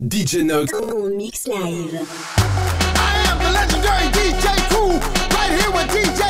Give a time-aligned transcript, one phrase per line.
[0.00, 0.72] DJ Nox.
[1.16, 1.58] Mix live.
[1.58, 4.94] I am the legendary DJ Cool,
[5.34, 6.27] right here with DJ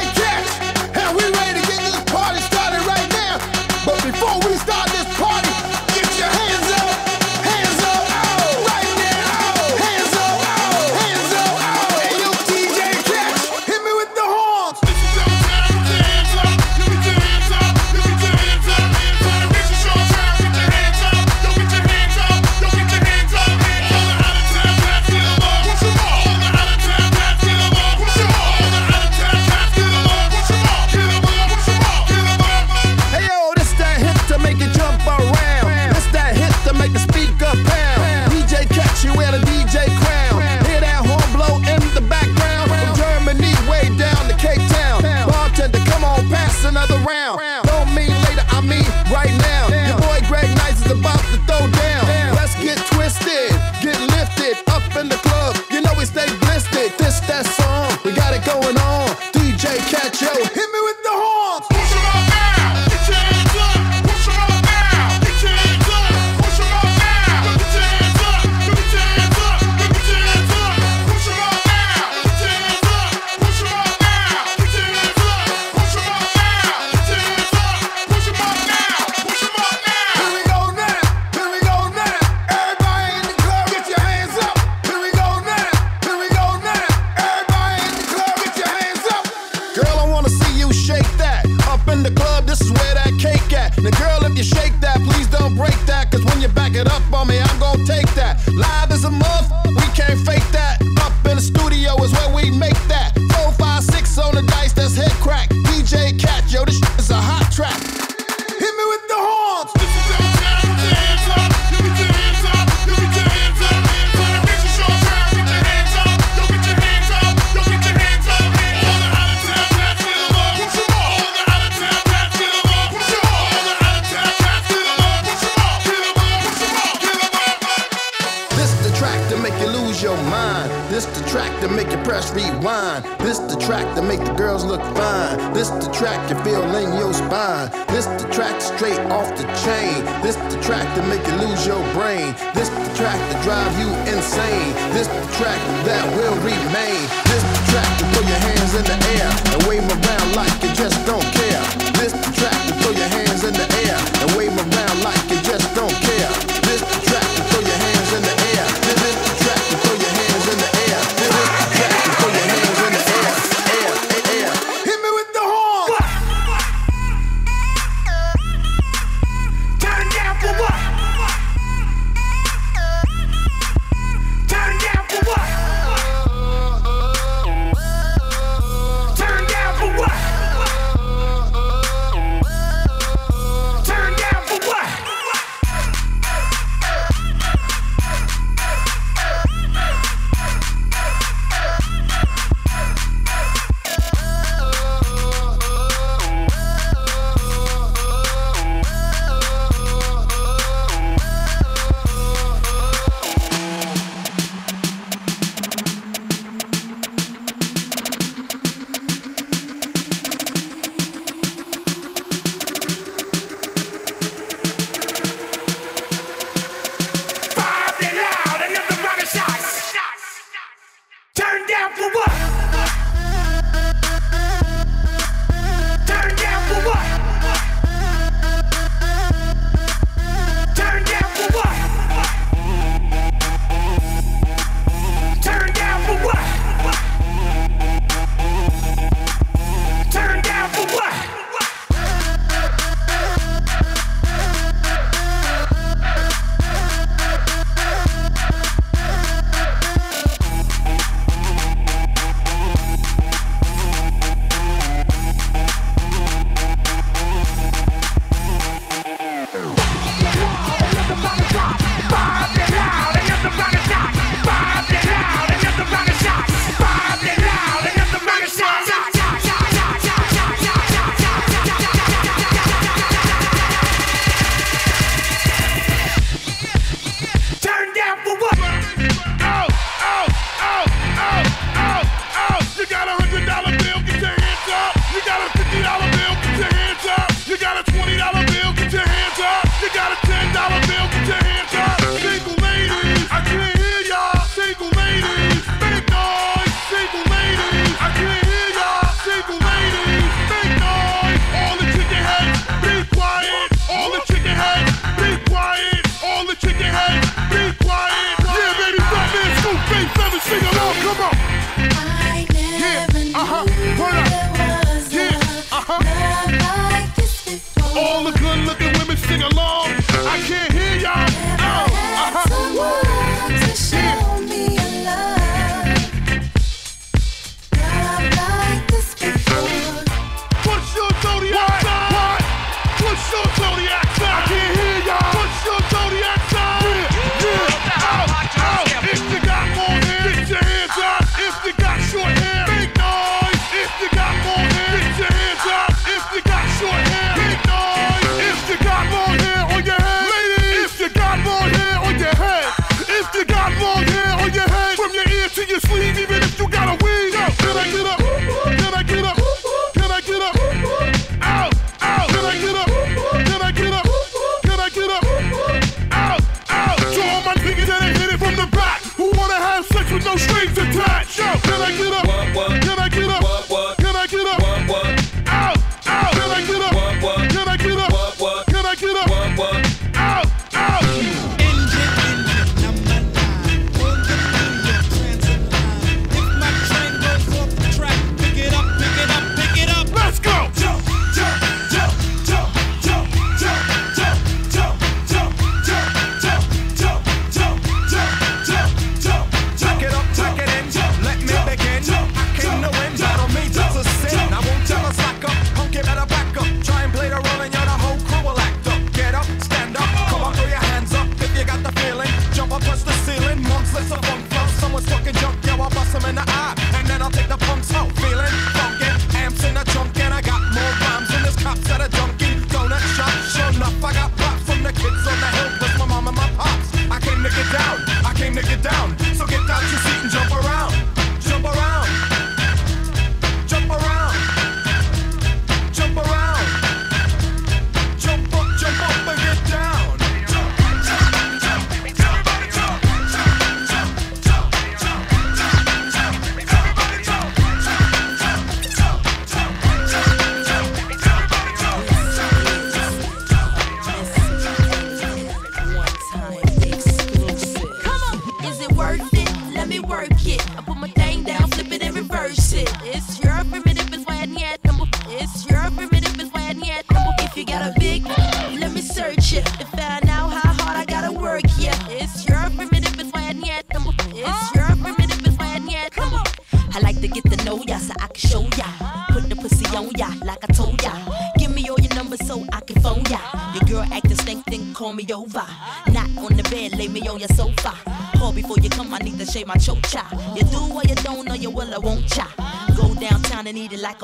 [170.48, 170.87] 我不管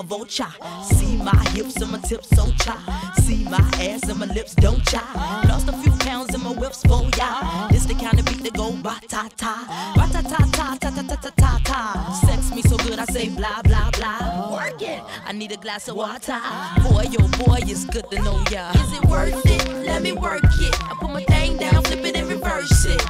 [0.05, 0.53] vulture.
[0.83, 2.77] See my hips and my tips so cha.
[3.23, 5.03] See my ass and my lips don't cha.
[5.49, 7.69] Lost a few pounds in my whips for ya.
[7.69, 10.91] This the kind of beat that go ba ta ta, ba ta ta ta ta
[10.91, 12.21] ta ta ta ta ta.
[12.27, 14.53] Sex me so good I say blah blah blah.
[14.53, 15.03] Work it.
[15.27, 16.41] I need a glass of water.
[16.83, 18.71] Boy, yo boy, it's good to know ya.
[18.73, 19.87] Is it worth it?
[19.87, 20.75] Let me work it.
[20.83, 23.04] I put my thing down, flip it and reverse it.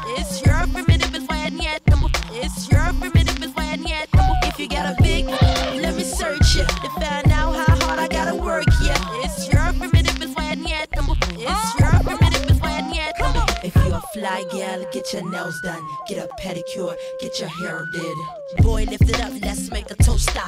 [14.94, 18.16] Get your nails done, get a pedicure, get your hair did.
[18.58, 20.40] Boy, lift it up, let's make a toaster.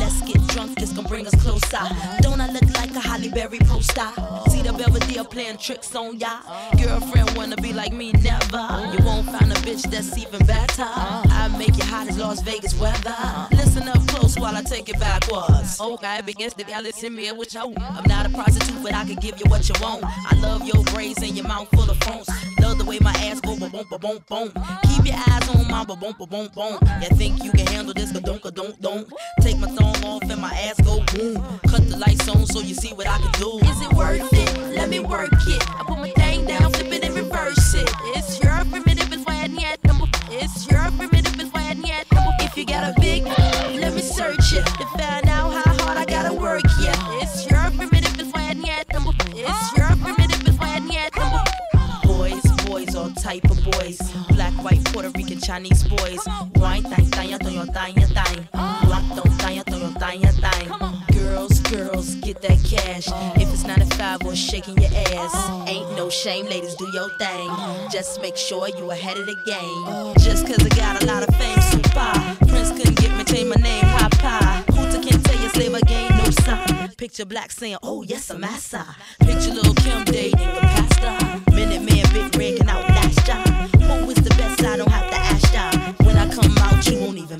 [0.00, 1.82] Let's get drunk, it's gonna bring us closer.
[2.20, 4.08] Don't I look like a Halle Berry poster?
[4.50, 6.40] See the Belvedere playing tricks on ya.
[6.76, 8.64] Girlfriend wanna be like me, never.
[8.92, 10.84] You won't find a bitch that's even better.
[10.86, 13.16] I make you hot as Las Vegas weather.
[13.52, 15.78] Listen up close while I take it backwards.
[15.80, 17.74] Oh, Okay, begins to listen me with you.
[17.78, 20.02] I'm not a prostitute, but I can give you what you want.
[20.04, 22.28] I love your braids and your mouth full of phones.
[22.60, 24.52] Love the way my ass go boom boom boom boom.
[24.84, 26.78] Keep your eyes on my boom boom boom boom.
[27.02, 28.10] You think you can handle this?
[28.12, 29.06] Ka don't ka don't don't.
[29.40, 31.36] Take my thong off and my ass go boom.
[31.68, 33.58] Cut the lights on so you see what I can do.
[33.70, 34.74] Is it worth it?
[34.74, 35.62] Let me work it.
[35.70, 37.88] I put my thing down, flip it and reverse it.
[38.16, 40.06] It's your primitive, it's why I need number.
[40.30, 42.32] It's your primitive, it's why I need number.
[42.40, 46.04] If you got a big, let me search it to find out how hard I
[46.04, 46.64] gotta work.
[46.80, 49.12] Yeah, it's your primitive, it's why I need number.
[49.30, 51.44] It's your primitive, it's why I need number.
[52.02, 53.98] Boys, boys, all type of boys.
[54.30, 56.18] Black, white, Puerto Rican, Chinese boys.
[56.56, 58.48] Wine, thang, thang, thang, thang, thang.
[58.84, 59.71] Black, don't, thang, thang,
[60.02, 61.02] thang, thang.
[61.12, 63.06] Girls, girls, get that cash.
[63.40, 65.64] If it's 95 or shaking your ass, oh.
[65.68, 67.48] ain't no shame, ladies, do your thing.
[67.48, 67.88] Uh-huh.
[67.88, 70.14] Just make sure you ahead of the game.
[70.18, 72.12] Just cause I got a lot of fame, super.
[72.48, 74.64] Prince couldn't get me, change my name, Papa.
[74.72, 76.90] Hooter can't tell you, slave again, no sign.
[76.96, 78.84] Picture black saying, oh yes, I'm massa.
[79.20, 81.52] Picture Lil' Kim dating the pastor.
[81.54, 83.36] Minute man, big red can outlast ya.
[83.86, 84.64] Who is the best?
[84.64, 85.01] I don't have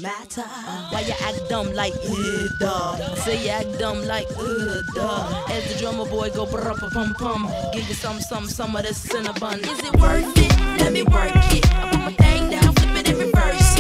[0.03, 0.43] matter.
[0.91, 3.15] Why you act dumb like, uh, duh?
[3.15, 5.47] Say you act dumb like, uh, duh.
[5.49, 7.51] As the drummer boy go brr pum pum.
[7.73, 9.61] Give you some, some, some of this cinnamon.
[9.61, 10.81] Is it worth it?
[10.81, 11.65] Let me work it.
[11.73, 13.72] I put my thing down, flip it and reverse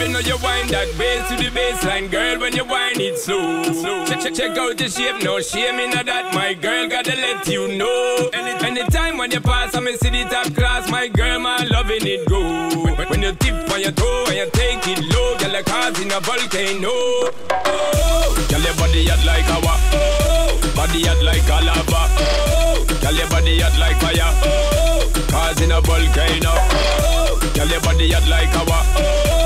[0.00, 2.38] come in you know you wind that bass to the baseline, girl.
[2.40, 4.06] When you wind it slow, slow.
[4.06, 6.88] Check, check, check out the shape, no shame in that, my girl.
[6.88, 8.30] Gotta let you know.
[8.32, 12.28] Any, anytime when you pass, I'm see the top class, my girl, my loving it
[12.28, 12.40] go.
[12.82, 16.12] When, when, you tip on your toe and you take it low, girl, like causing
[16.12, 16.90] a volcano.
[16.90, 19.74] Oh, girl, your body hot like lava.
[19.92, 22.02] Oh, body hot like a lava.
[22.24, 24.32] Oh, girl, your body hot like fire.
[24.48, 26.52] Oh, causing a volcano.
[26.56, 28.80] Oh, girl, your body hot like lava.
[28.96, 29.39] Oh,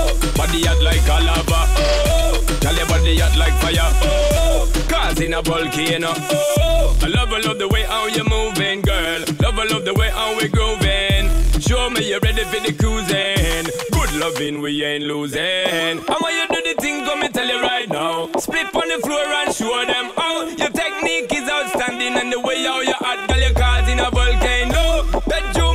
[0.46, 1.60] body hot like a lava.
[1.80, 3.90] Oh, girl, your body hot like fire.
[4.02, 6.12] Oh, causing a volcano.
[6.12, 9.24] Oh, I love, I love the way how you moving, girl.
[9.40, 11.30] Love, I love the way how we grooving.
[11.60, 13.72] Show me you're ready for the cruising.
[13.92, 15.40] Good loving, we ain't losing.
[15.40, 18.28] And when you do the thing, come me tell you right now.
[18.38, 22.62] Split on the floor and show them how your technique is outstanding and the way
[22.64, 25.04] how you hot, girl, you causing a volcano.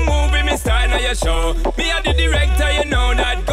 [0.06, 1.54] Move with me style now your show.
[1.78, 3.46] Me are the director, you know that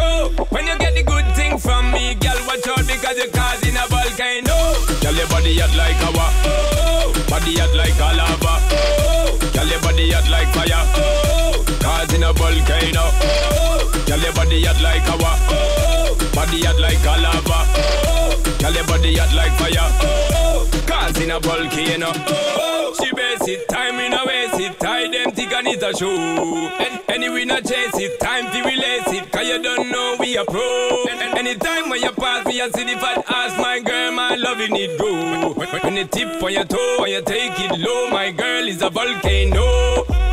[5.26, 6.26] your body hot like lava.
[6.45, 8.61] Oh, body hot like a lava.
[8.71, 10.83] Oh, girl, your body hot like fire.
[10.97, 13.11] Oh, causing a volcano.
[13.23, 15.33] Oh, girl, your body hot like lava.
[15.50, 17.59] Oh, body hot like a lava.
[17.76, 19.90] Oh, girl, your body hot like fire.
[20.02, 20.68] Oh,
[21.17, 22.13] causing a volcano.
[22.15, 25.97] Oh, she base it, time in a waste it, tie them thick and it a
[25.97, 26.09] show.
[26.09, 30.45] And anyway, not chase it, time to release it, cause you don't know we a
[30.45, 31.05] pro.
[31.11, 34.37] And, and anytime when you pass me, I see the fat ass, my girl, my
[34.37, 35.53] loving it go.
[35.55, 38.67] When, when, when you tip on your toe and you take it low, my girl
[38.67, 39.63] is a volcano.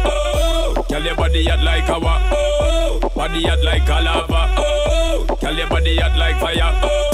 [0.05, 2.19] Oh, girl, your body hot like lava.
[2.35, 4.55] Oh, body hot like a lava.
[4.57, 6.79] Oh, Girl, your body hot like fire.
[6.83, 7.12] Oh,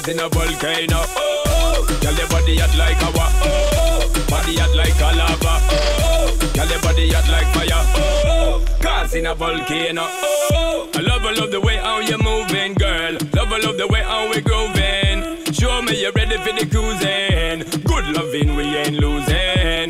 [0.00, 1.02] causing a volcano.
[1.16, 3.26] Oh, girl, your body hot like lava.
[3.44, 5.60] Oh, body hot like a lava.
[5.70, 7.84] Oh, girl, your body hot like fire.
[7.96, 10.02] Oh, causing a volcano.
[10.06, 13.12] Oh, I love, I love the way how you're moving, girl.
[13.34, 15.52] Love, I love the way how we're grooving.
[15.52, 17.82] Show me you're ready for the cruising.
[17.84, 19.89] Good loving, we ain't losing.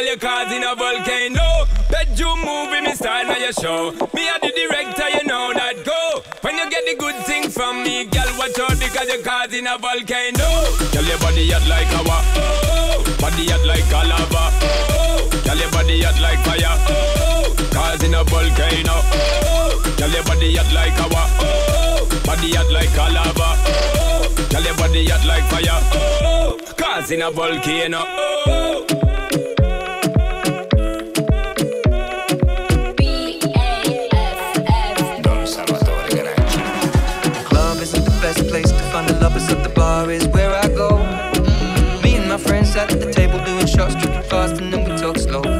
[0.00, 1.66] Girl, you're causing a volcano.
[1.90, 3.92] Bedroom movie, me style now your show.
[4.14, 6.22] Me are the director, you know that go.
[6.42, 9.76] When you get the good thing from me, girl, watch out because you're causing a
[9.78, 10.48] volcano.
[10.92, 12.16] Girl, your body hot like lava.
[12.40, 14.44] Oh, body hot like a lava.
[14.64, 16.76] Oh, girl, your body hot like fire.
[16.88, 18.96] Oh, causing a volcano.
[18.96, 21.22] Oh, girl, your body hot like lava.
[21.44, 23.48] Oh, body hot like a lava.
[23.68, 25.80] Oh, girl, your body hot like fire.
[25.92, 28.00] Oh, causing a volcano.
[28.06, 28.89] Oh.
[42.76, 45.59] At the table doing shots, tripping fast, and then we talk slow.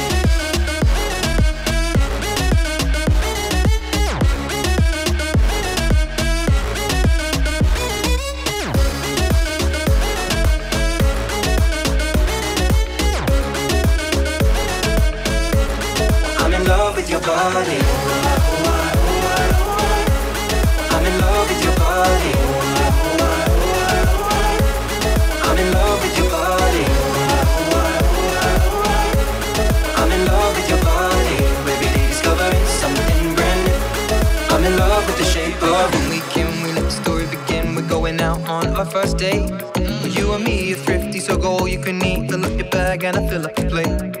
[17.41, 17.81] Body.
[20.93, 22.33] I'm in love with your body.
[25.47, 26.85] I'm in love with your body.
[29.99, 31.37] I'm in love with your body.
[31.71, 34.53] Every day discovering something brand new.
[34.53, 36.63] I'm in love with the shape of when we can.
[36.63, 37.73] We let the story begin.
[37.75, 39.49] We're going out on our first date.
[40.05, 42.29] You and me are thrifty, so go all you can eat.
[42.29, 44.20] Fill up your bag and I fill up your plate.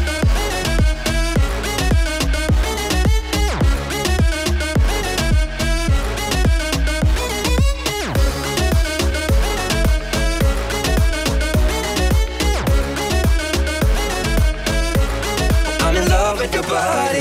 [16.41, 17.20] With your body.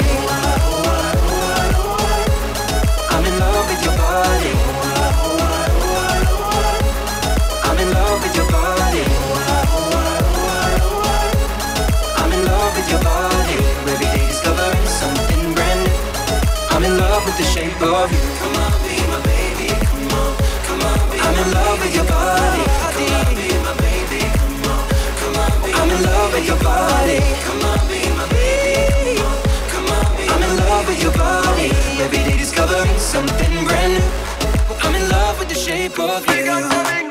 [36.02, 37.09] With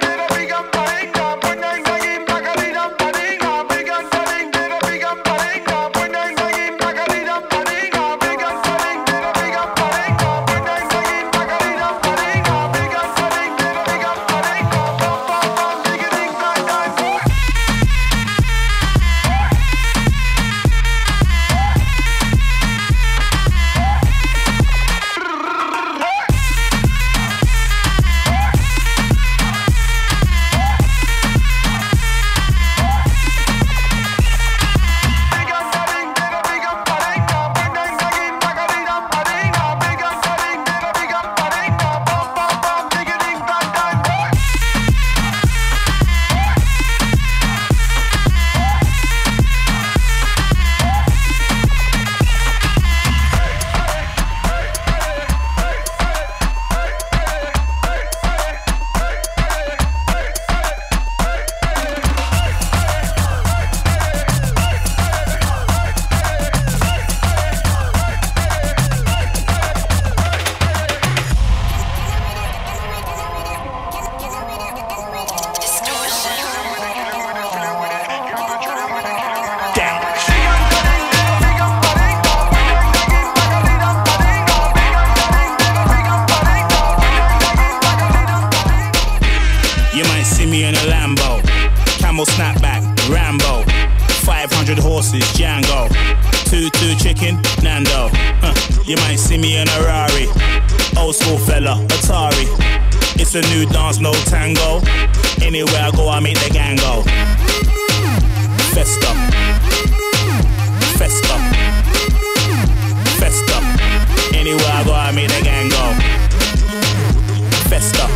[117.80, 118.08] Festa.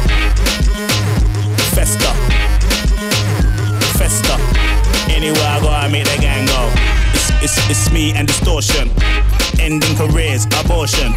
[1.73, 2.11] Festa.
[3.97, 4.35] Festa.
[5.09, 6.69] Anywhere I go, I make the gang go.
[7.13, 8.91] It's, it's, it's me and distortion.
[9.61, 11.13] Ending careers, abortion.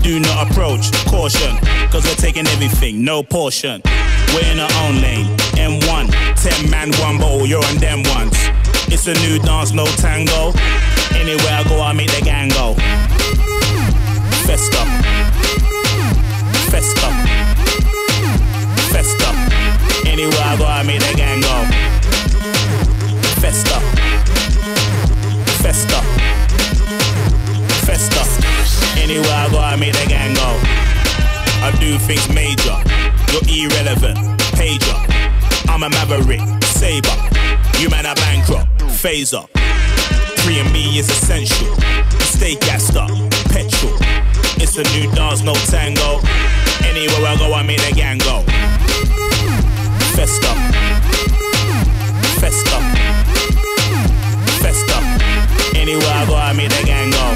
[0.00, 1.58] Do not approach, caution.
[1.90, 3.82] Cause we're taking everything, no portion.
[4.32, 5.26] We're in our own lane.
[5.58, 8.38] M1, 10 man, one bowl, you're on them ones.
[8.94, 10.52] It's a new dance, no tango.
[11.18, 12.74] Anywhere I go, I make the gang go.
[14.46, 14.86] Festa.
[16.70, 17.21] Festa.
[20.22, 21.66] Anywhere I go, I make the gang go.
[23.42, 23.80] Festa.
[25.58, 25.98] Festa.
[27.82, 28.22] Festa.
[29.02, 30.46] Anywhere I go, I make the gang go.
[31.66, 32.78] I do things major.
[33.34, 34.38] You're irrelevant.
[34.54, 34.94] Pager.
[35.68, 36.40] I'm a maverick.
[36.62, 37.10] Saber.
[37.80, 38.68] You man are bankrupt.
[39.02, 39.48] Phaser.
[40.44, 41.74] Free and me is essential.
[42.20, 43.10] Stay gassed up.
[43.50, 43.98] Petrol.
[44.62, 46.20] It's a new dance, no tango.
[46.86, 48.71] Anywhere I go, I make the gang go.
[50.14, 50.54] Festa.
[52.40, 52.78] Festa.
[54.60, 54.98] Festa.
[55.74, 57.34] Anywhere I go, I make the gang go.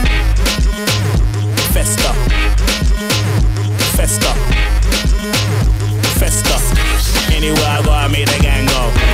[1.73, 2.13] Festa.
[3.97, 4.33] Festa.
[6.19, 7.35] Festa.
[7.35, 9.06] Anywhere I go, I make the gang go.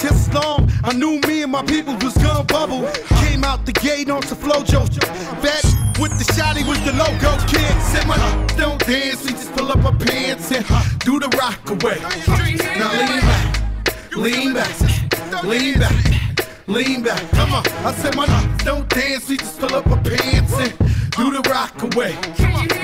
[0.00, 2.86] Just long, I knew me and my people was gonna bubble.
[3.22, 4.84] Came out the gate on some Flo-Jo.
[4.84, 5.64] Fat
[5.98, 7.72] with the shotty was the logo kid.
[7.82, 8.16] Said my
[8.56, 10.64] don't dance, we just pull up our pants and
[11.00, 11.98] do the rock away.
[12.78, 17.30] Now lean back, lean back, lean back, lean back.
[17.30, 18.26] Come on, I said my
[18.64, 20.72] don't dance, we just pull up our pants and
[21.12, 22.14] do the rock away.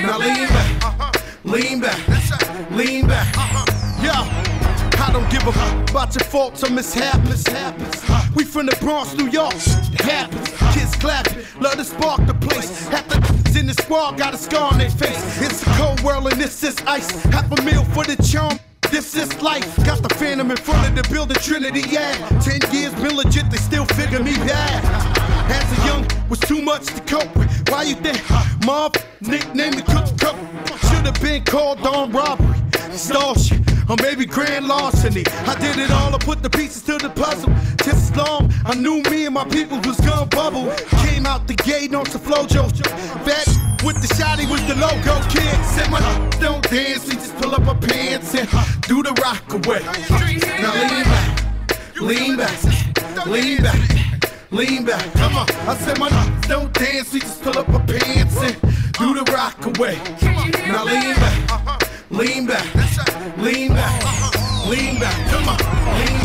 [0.01, 3.35] Now lean back, lean back, lean back.
[4.01, 4.52] Yeah.
[5.03, 7.45] I don't give a fuck about your faults or mishaps.
[8.35, 9.53] We from the Bronx, New York.
[9.99, 10.49] Happens.
[10.73, 12.87] Kids clapping, love to spark the place.
[12.87, 15.41] Half the in the squad got a scar on their face.
[15.41, 17.09] It's a cold world and this is ice.
[17.25, 18.59] Half a meal for the charm.
[18.91, 19.75] This is life.
[19.85, 22.13] Got the phantom in front of the building, Trinity, yeah.
[22.39, 24.83] Ten years been legit, they still figure me bad.
[25.51, 27.49] As a young, was too much to cope with.
[27.69, 28.21] Why you think?
[28.65, 30.37] Mob, nickname the cook cook.
[30.89, 32.59] Should've been called on robbery.
[32.91, 35.23] Stall shit, or maybe grand larceny.
[35.45, 37.53] I did it all, I put the pieces to the puzzle.
[37.83, 40.71] Just long, I knew me and my people was gonna bubble.
[41.05, 42.67] Came out the gate on some Flo-Jo.
[43.25, 43.47] Fat
[43.83, 45.55] with the shotty was the logo kid.
[45.65, 45.99] Said my
[46.39, 48.49] don't dance, we just pull up our pants and
[48.87, 49.81] do the rock away.
[50.61, 55.13] Now lean back, lean back, lean back, lean back.
[55.13, 56.09] Come on, I said my
[56.47, 58.55] don't dance, we just pull up our pants and
[58.93, 59.97] do the rock away.
[60.67, 61.82] Now lean back,
[62.13, 62.63] lean back,
[63.37, 64.69] lean back, uh-huh.
[64.69, 65.29] lean back.
[65.31, 65.57] Come on,
[65.97, 66.22] lean back.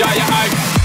[0.00, 0.81] Around you,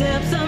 [0.00, 0.39] steps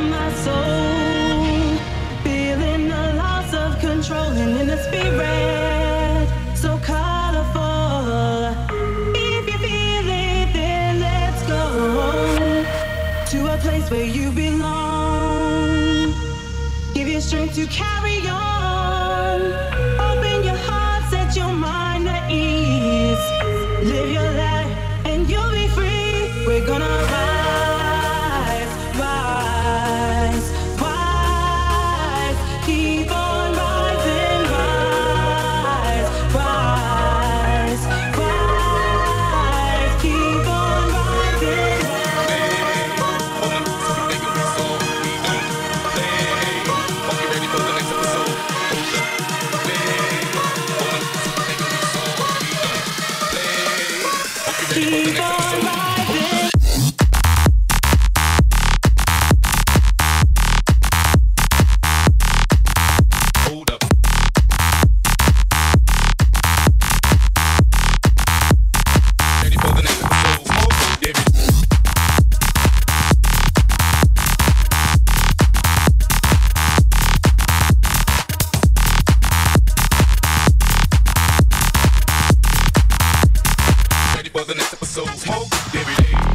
[84.73, 86.32] sip of soul smoke every day.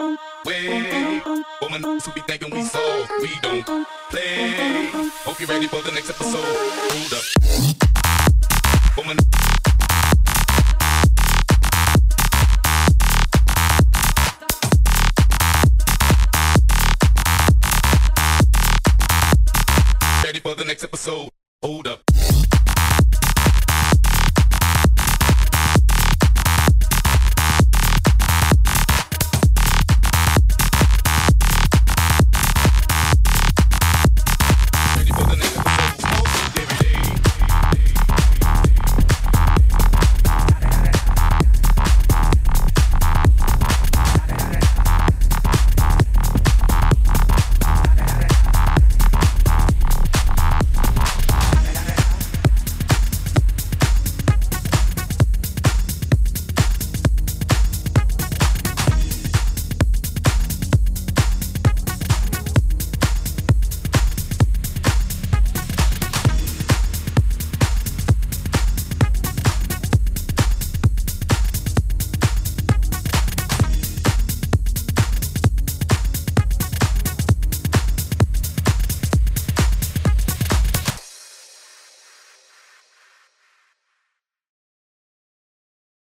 [0.00, 1.22] Wait,
[1.60, 4.88] Woman who be thinking we soft, we don't play.
[5.26, 6.40] Hope you're ready for the next episode.
[6.42, 7.24] Hold up,
[8.96, 9.18] woman.
[20.24, 21.28] Ready for the next episode.
[21.62, 22.19] Hold up.